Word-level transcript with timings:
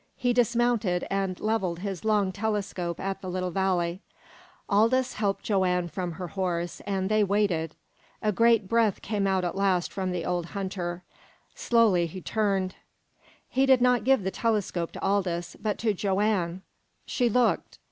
He 0.15 0.33
dismounted 0.33 1.05
and 1.11 1.39
levelled 1.39 1.77
his 1.77 2.03
long 2.03 2.31
telescope 2.31 2.99
at 2.99 3.21
the 3.21 3.29
little 3.29 3.51
valley. 3.51 4.01
Aldous 4.67 5.13
helped 5.13 5.43
Joanne 5.43 5.89
from 5.89 6.13
her 6.13 6.29
horse, 6.29 6.79
and 6.87 7.07
they 7.07 7.23
waited. 7.23 7.75
A 8.19 8.31
great 8.31 8.67
breath 8.67 9.03
came 9.03 9.27
at 9.27 9.55
last 9.55 9.93
from 9.93 10.11
the 10.11 10.25
old 10.25 10.47
hunter. 10.57 11.03
Slowly 11.53 12.07
he 12.07 12.19
turned. 12.19 12.73
He 13.47 13.67
did 13.67 13.79
not 13.79 14.03
give 14.03 14.23
the 14.23 14.31
telescope 14.31 14.91
to 14.93 15.01
Aldous, 15.03 15.55
but 15.61 15.77
to 15.77 15.93
Joanne. 15.93 16.63
She 17.05 17.29
looked. 17.29 17.77